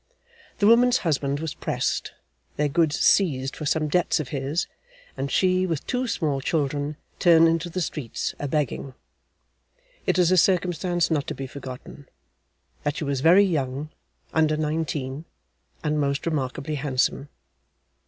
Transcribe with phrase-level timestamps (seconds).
[0.57, 2.13] The woman's husband was pressed,
[2.55, 4.65] their goods seized for some debts of his,
[5.15, 8.95] and she, with two small children, turned into the streets a begging.
[10.07, 12.09] It is a circumstance not to be forgotten,
[12.81, 13.91] that she was very young
[14.33, 15.25] (under nineteen),
[15.83, 17.29] and most remarkably handsome.